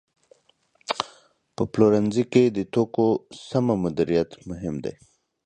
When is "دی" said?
4.83-4.95